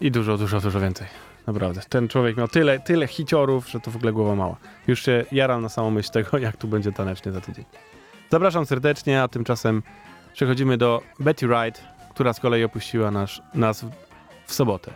i 0.00 0.10
dużo, 0.10 0.38
dużo, 0.38 0.60
dużo 0.60 0.80
więcej. 0.80 1.06
Naprawdę. 1.46 1.80
Ten 1.88 2.08
człowiek 2.08 2.36
miał 2.36 2.48
tyle, 2.48 2.80
tyle 2.80 3.06
hiciorów, 3.06 3.68
że 3.68 3.80
to 3.80 3.90
w 3.90 3.96
ogóle 3.96 4.12
głowa 4.12 4.34
mała. 4.34 4.56
Już 4.86 5.02
się 5.02 5.24
jaram 5.32 5.62
na 5.62 5.68
samą 5.68 5.90
myśl 5.90 6.10
tego, 6.10 6.38
jak 6.46 6.56
tu 6.56 6.68
będzie 6.68 6.92
tanecznie 6.92 7.32
za 7.32 7.40
tydzień. 7.40 7.64
Zapraszam 8.30 8.66
serdecznie, 8.66 9.22
a 9.22 9.28
tymczasem 9.28 9.82
przechodzimy 10.32 10.76
do 10.78 11.02
Betty 11.20 11.48
Wright, 11.48 11.84
która 12.10 12.32
z 12.32 12.40
kolei 12.40 12.64
opuściła 12.64 13.10
nasz, 13.10 13.42
nas 13.54 13.84
w, 13.84 13.90
w 14.46 14.52
sobotę. 14.52 14.90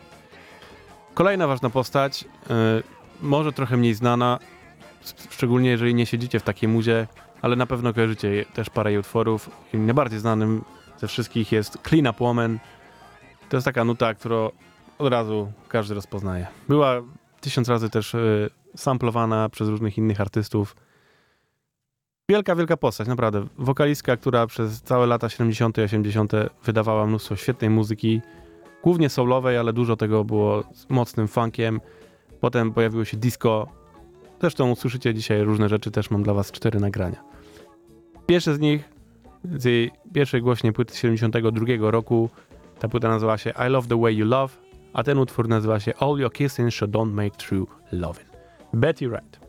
Kolejna 1.14 1.46
ważna 1.46 1.70
postać, 1.70 2.24
e, 2.50 2.82
może 3.20 3.52
trochę 3.52 3.76
mniej 3.76 3.94
znana, 3.94 4.38
szczególnie 5.30 5.70
jeżeli 5.70 5.94
nie 5.94 6.06
siedzicie 6.06 6.40
w 6.40 6.42
takiej 6.42 6.68
muzie, 6.68 7.06
ale 7.42 7.56
na 7.56 7.66
pewno 7.66 7.94
kojarzycie 7.94 8.44
też 8.54 8.70
parę 8.70 8.90
jej 8.90 9.00
utworów. 9.00 9.50
Najbardziej 9.74 10.18
znanym 10.18 10.64
ze 10.98 11.08
wszystkich 11.08 11.52
jest 11.52 11.78
Clean 11.88 12.06
Up 12.06 12.24
Woman. 12.24 12.58
To 13.48 13.56
jest 13.56 13.64
taka 13.64 13.84
nuta, 13.84 14.14
którą 14.14 14.50
od 14.98 15.12
razu 15.12 15.52
każdy 15.68 15.94
rozpoznaje. 15.94 16.46
Była 16.68 17.02
tysiąc 17.40 17.68
razy 17.68 17.90
też 17.90 18.14
y, 18.14 18.50
samplowana 18.76 19.48
przez 19.48 19.68
różnych 19.68 19.98
innych 19.98 20.20
artystów. 20.20 20.76
Wielka, 22.30 22.56
wielka 22.56 22.76
postać, 22.76 23.08
naprawdę. 23.08 23.46
Wokalistka, 23.58 24.16
która 24.16 24.46
przez 24.46 24.82
całe 24.82 25.06
lata 25.06 25.28
70. 25.28 25.78
i 25.78 25.80
80. 25.80 26.32
wydawała 26.64 27.06
mnóstwo 27.06 27.36
świetnej 27.36 27.70
muzyki, 27.70 28.20
głównie 28.82 29.08
soulowej, 29.08 29.58
ale 29.58 29.72
dużo 29.72 29.96
tego 29.96 30.24
było 30.24 30.64
z 30.72 30.90
mocnym 30.90 31.28
funkiem. 31.28 31.80
Potem 32.40 32.72
pojawiło 32.72 33.04
się 33.04 33.16
disco. 33.16 33.79
Zresztą 34.40 34.70
usłyszycie 34.70 35.14
dzisiaj 35.14 35.42
różne 35.42 35.68
rzeczy, 35.68 35.90
też 35.90 36.10
mam 36.10 36.22
dla 36.22 36.34
was 36.34 36.52
cztery 36.52 36.80
nagrania. 36.80 37.24
Pierwsze 38.26 38.54
z 38.54 38.60
nich, 38.60 38.88
z 39.44 39.64
jej 39.64 39.90
pierwszej 40.14 40.42
głośnej 40.42 40.72
płyty 40.72 40.94
z 40.94 40.98
72 40.98 41.90
roku, 41.90 42.30
ta 42.78 42.88
płyta 42.88 43.08
nazywa 43.08 43.38
się 43.38 43.52
I 43.66 43.70
Love 43.70 43.88
the 43.88 44.00
Way 44.00 44.16
You 44.16 44.26
Love, 44.26 44.54
a 44.92 45.02
ten 45.02 45.18
utwór 45.18 45.48
nazywa 45.48 45.80
się 45.80 45.94
All 45.94 46.18
Your 46.18 46.32
Kissing 46.32 46.72
Should 46.72 46.94
Don't 46.94 47.12
Make 47.12 47.36
True 47.36 47.66
Loving. 47.92 48.28
Betty 48.72 49.08
Wright. 49.08 49.40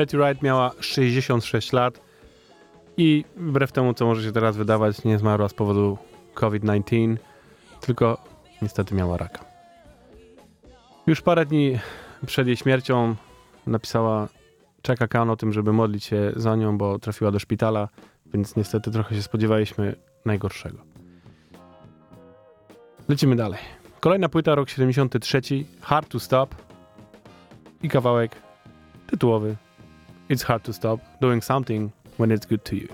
Betty 0.00 0.16
Wright 0.16 0.42
miała 0.42 0.70
66 0.80 1.72
lat 1.72 2.00
i 2.96 3.24
wbrew 3.36 3.72
temu, 3.72 3.94
co 3.94 4.06
może 4.06 4.22
się 4.22 4.32
teraz 4.32 4.56
wydawać, 4.56 5.04
nie 5.04 5.18
zmarła 5.18 5.48
z 5.48 5.54
powodu 5.54 5.98
COVID-19, 6.34 7.16
tylko 7.80 8.24
niestety 8.62 8.94
miała 8.94 9.16
raka. 9.16 9.44
Już 11.06 11.20
parę 11.20 11.46
dni 11.46 11.78
przed 12.26 12.46
jej 12.46 12.56
śmiercią 12.56 13.14
napisała 13.66 14.28
Chaka 14.86 15.08
Khan 15.08 15.30
o 15.30 15.36
tym, 15.36 15.52
żeby 15.52 15.72
modlić 15.72 16.04
się 16.04 16.32
za 16.36 16.56
nią, 16.56 16.78
bo 16.78 16.98
trafiła 16.98 17.30
do 17.30 17.38
szpitala, 17.38 17.88
więc 18.26 18.56
niestety 18.56 18.90
trochę 18.90 19.14
się 19.14 19.22
spodziewaliśmy 19.22 19.96
najgorszego. 20.24 20.78
Lecimy 23.08 23.36
dalej. 23.36 23.60
Kolejna 24.00 24.28
płyta, 24.28 24.54
rok 24.54 24.70
73, 24.70 25.40
Hard 25.80 26.08
to 26.08 26.20
Stop 26.20 26.54
i 27.82 27.88
kawałek 27.88 28.36
tytułowy 29.06 29.56
It's 30.30 30.42
hard 30.42 30.62
to 30.62 30.72
stop 30.72 31.00
doing 31.20 31.40
something 31.40 31.92
when 32.16 32.30
it's 32.30 32.46
good 32.46 32.64
to 32.66 32.76
you. 32.76 32.88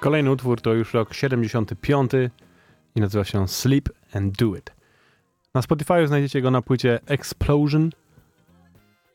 Kolejny 0.00 0.30
utwór 0.30 0.60
to 0.60 0.74
już 0.74 0.94
rok 0.94 1.14
75 1.14 2.10
i 2.94 3.00
nazywa 3.00 3.24
się 3.24 3.48
Sleep 3.48 3.88
and 4.14 4.36
Do 4.36 4.56
It. 4.56 4.72
Na 5.54 5.62
Spotify 5.62 6.06
znajdziecie 6.06 6.42
go 6.42 6.50
na 6.50 6.62
płycie 6.62 7.00
Explosion, 7.06 7.90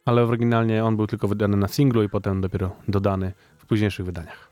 ale 0.06 0.24
oryginalnie 0.24 0.84
on 0.84 0.96
był 0.96 1.08
tylko 1.08 1.28
wydany 1.28 1.58
na 1.58 1.68
singlu 1.68 2.04
i 2.04 2.10
potem 2.10 2.42
dopiero 2.42 2.76
dodany 2.88 3.32
w 3.58 3.66
późniejszych 3.66 4.06
wydaniach. 4.06 4.52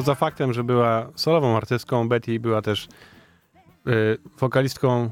Poza 0.00 0.14
faktem, 0.14 0.52
że 0.52 0.64
była 0.64 1.06
solową 1.14 1.56
artystką, 1.56 2.08
Betty 2.08 2.40
była 2.40 2.62
też 2.62 2.88
y, 3.86 4.18
wokalistką 4.38 5.10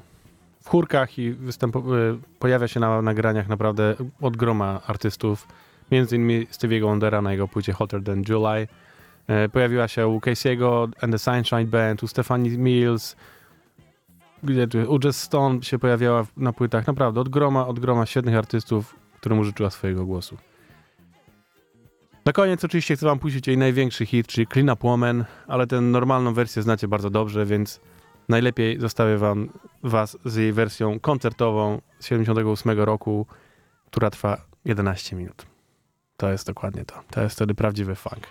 w 0.61 0.69
chórkach 0.69 1.19
i 1.19 1.29
y, 1.29 1.37
pojawia 2.39 2.69
się 2.69 2.81
na 2.81 3.03
nagraniach 3.03 3.49
naprawdę 3.49 3.95
od 4.21 4.37
groma 4.37 4.81
artystów, 4.87 5.49
między 5.91 6.17
innymi 6.17 6.47
Stevie'ego 6.47 6.83
Wondera 6.83 7.23
na 7.23 7.33
jego 7.33 7.49
płycie 7.49 7.73
Hotter 7.73 8.05
Than 8.05 8.23
July. 8.29 8.69
Y, 9.45 9.49
pojawiła 9.49 9.89
się 9.89 10.07
u 10.07 10.19
Casey'ego 10.19 10.89
and 11.01 11.13
the 11.13 11.19
Sunshine 11.19 11.67
Band, 11.67 12.03
u 12.03 12.09
Stephanie 12.09 12.51
Mills, 12.51 13.17
gdzie 14.43 14.89
u 14.89 14.99
Jess 15.05 15.23
Stone 15.23 15.63
się 15.63 15.79
pojawiała 15.79 16.27
na 16.37 16.53
płytach, 16.53 16.87
naprawdę 16.87 17.21
od 17.21 17.29
groma, 17.29 17.67
od 17.67 17.81
groma 17.81 18.07
świetnych 18.07 18.37
artystów, 18.37 18.97
którym 19.21 19.39
użyczyła 19.39 19.71
swojego 19.71 20.05
głosu. 20.07 20.37
Na 22.29 22.33
koniec 22.33 22.65
oczywiście 22.65 22.97
chcę 22.97 23.07
wam 23.07 23.19
puścić 23.19 23.47
jej 23.47 23.59
największy 23.59 24.07
hit, 24.07 24.27
czyli 24.27 24.47
Clean 24.47 24.71
Up 24.71 24.89
Woman, 24.89 25.25
ale 25.47 25.67
tę 25.67 25.81
normalną 25.81 26.35
wersję 26.35 26.63
znacie 26.63 26.89
bardzo 26.89 27.11
dobrze, 27.11 27.47
więc 27.47 27.81
najlepiej 28.29 28.81
zostawię 28.81 29.19
wam 29.19 29.49
was 29.83 30.19
z 30.25 30.37
jej 30.37 30.53
wersją 30.53 31.01
koncertową 31.01 31.81
z 31.99 32.07
78 32.07 32.81
roku, 32.81 33.27
która 33.87 34.11
trwa 34.11 34.41
11 34.65 35.17
minut. 35.17 35.47
To 36.17 36.31
jest 36.31 36.47
dokładnie 36.47 36.85
to. 36.85 37.03
To 37.11 37.23
jest 37.23 37.37
wtedy 37.37 37.55
prawdziwy 37.55 37.95
funk. 37.95 38.29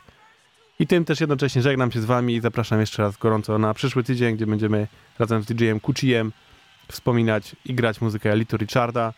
I 0.79 0.87
tym 0.87 1.05
też 1.05 1.21
jednocześnie 1.21 1.61
żegnam 1.61 1.91
się 1.91 2.01
z 2.01 2.05
wami 2.05 2.35
i 2.35 2.41
zapraszam 2.41 2.79
jeszcze 2.79 3.03
raz 3.03 3.17
gorąco 3.17 3.57
na 3.59 3.73
przyszły 3.73 4.03
tydzień, 4.03 4.35
gdzie 4.35 4.47
będziemy 4.47 4.87
razem 5.19 5.43
z 5.43 5.45
DJ-em 5.45 5.79
Kuchijem 5.79 6.31
wspominać 6.87 7.55
i 7.65 7.73
grać 7.73 8.01
muzykę 8.01 8.31
Elito 8.31 8.57
Richarda. 8.57 9.13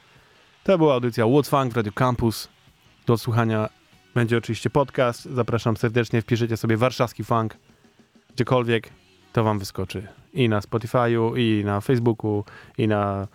To 0.64 0.78
była 0.78 0.94
audycja 0.94 1.26
What 1.28 1.48
Funk 1.48 1.74
w 1.74 1.76
Radio 1.76 1.92
Campus. 1.92 2.50
Do 3.06 3.14
odsłuchania 3.14 3.79
będzie 4.16 4.38
oczywiście 4.38 4.70
podcast. 4.70 5.26
Zapraszam 5.26 5.78
serdecznie, 5.78 6.22
wpiszecie 6.22 6.58
sobie 6.58 6.78
warszawski 6.78 7.24
funk 7.24 7.58
gdziekolwiek, 8.36 8.90
to 9.34 9.44
wam 9.44 9.60
wyskoczy. 9.60 10.08
I 10.34 10.50
na 10.50 10.60
Spotify'u, 10.60 11.38
i 11.38 11.66
na 11.66 11.82
Facebooku, 11.82 12.44
i 12.78 12.88
na 12.88 13.28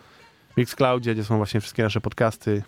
Mixcloudzie, 0.56 1.14
gdzie 1.14 1.24
są 1.24 1.36
właśnie 1.36 1.60
wszystkie 1.60 1.82
nasze 1.82 2.00
podcasty 2.00 2.62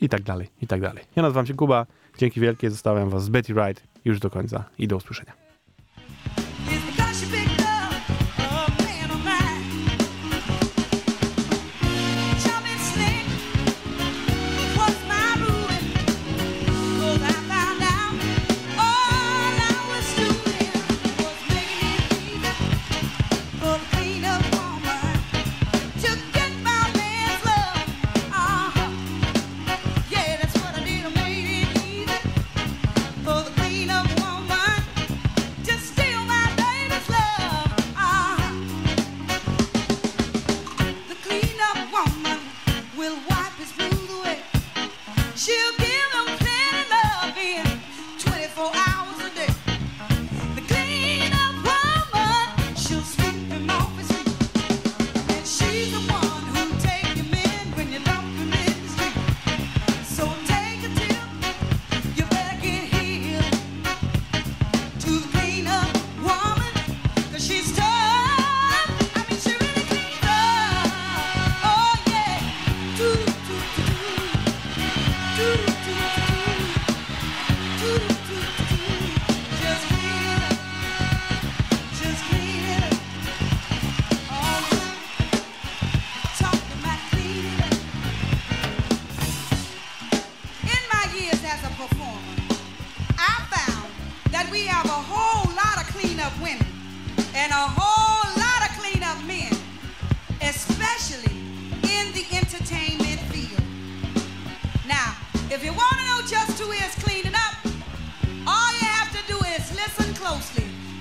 i 0.00 0.08
tak 0.08 0.22
dalej, 0.22 0.48
i 0.62 0.66
tak 0.66 0.80
dalej. 0.80 1.04
Ja 1.16 1.22
nazywam 1.22 1.46
się 1.46 1.54
Kuba. 1.54 1.86
Dzięki 2.18 2.40
wielkie. 2.40 2.70
Zostawiam 2.70 3.10
was 3.10 3.24
z 3.24 3.28
Betty 3.28 3.54
Wright 3.54 3.82
już 4.04 4.20
do 4.20 4.30
końca 4.30 4.64
i 4.78 4.88
do 4.88 4.96
usłyszenia. 4.96 5.41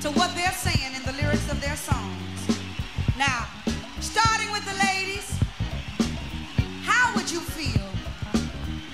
to 0.01 0.09
what 0.13 0.33
they're 0.33 0.51
saying 0.51 0.95
in 0.95 1.03
the 1.03 1.11
lyrics 1.21 1.51
of 1.51 1.61
their 1.61 1.75
songs. 1.75 2.57
Now, 3.19 3.45
starting 3.99 4.51
with 4.51 4.65
the 4.65 4.73
ladies, 4.83 5.37
how 6.83 7.13
would 7.15 7.29
you 7.29 7.39
feel 7.39 7.85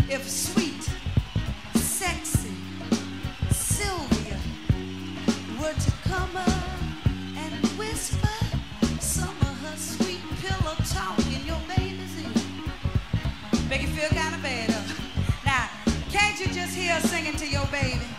if 0.10 0.30
sweet, 0.30 0.84
sexy 1.76 2.51
Sylvia 3.51 4.38
were 5.62 5.72
to 5.72 5.91
come 6.03 6.36
up 6.36 6.64
and 7.38 7.66
whisper 7.80 8.28
some 8.99 9.38
of 9.47 9.58
her 9.64 9.78
sweet 9.78 10.20
pillow 10.41 10.76
talk 10.91 11.18
in 11.28 11.45
your 11.45 11.62
baby's 11.74 12.22
ear? 12.22 12.43
Make 13.70 13.84
you 13.84 13.88
feel 13.88 14.10
kind 14.10 14.36
of 14.36 14.43
better? 14.43 14.84
Now, 15.45 15.70
can't 16.12 16.38
you 16.38 16.47
just 16.47 16.76
hear 16.76 16.95
her 16.95 17.08
singing 17.08 17.38
to 17.38 17.47
your 17.47 17.66
baby? 17.68 18.16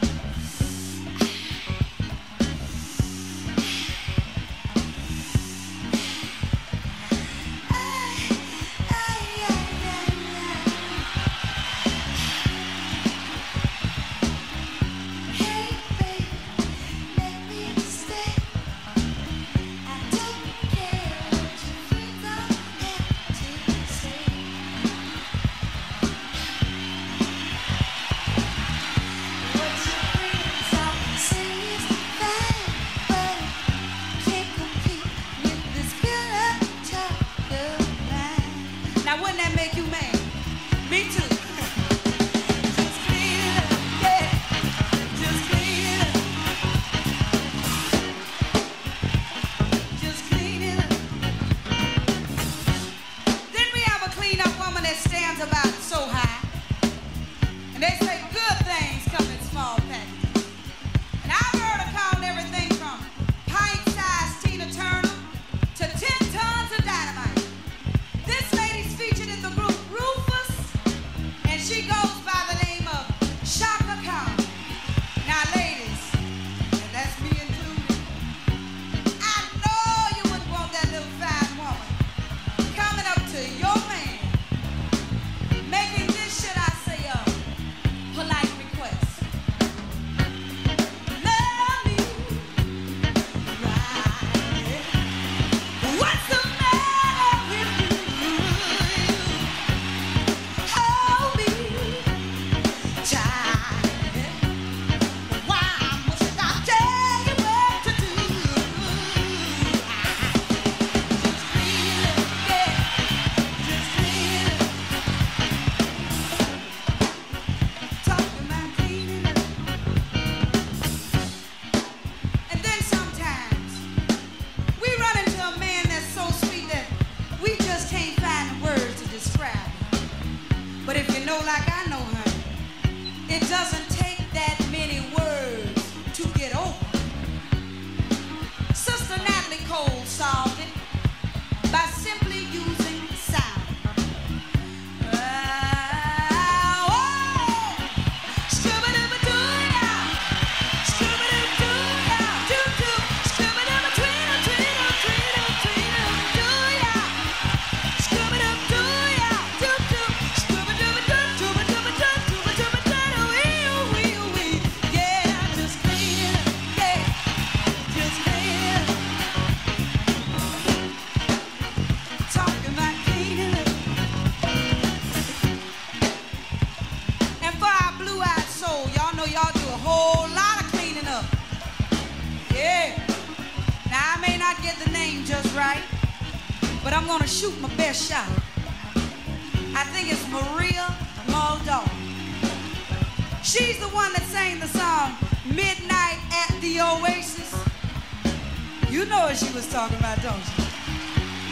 You 198.90 199.04
know 199.04 199.18
what 199.18 199.36
she 199.36 199.52
was 199.52 199.70
talking 199.70 199.98
about, 199.98 200.20
don't 200.22 200.36
you? 200.36 200.64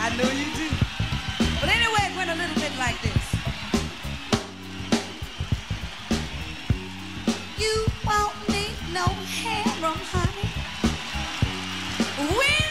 I 0.00 0.08
know 0.16 0.24
you 0.32 0.46
do. 0.56 0.70
But 1.60 1.68
anyway, 1.68 2.08
it 2.08 2.16
went 2.16 2.30
a 2.30 2.34
little 2.34 2.56
bit 2.56 2.72
like 2.78 3.00
this. 3.02 3.12
You 7.58 7.86
won't 8.06 8.34
need 8.48 8.74
no 8.94 9.04
harem, 9.04 9.98
honey. 10.12 10.48
We 12.38 12.65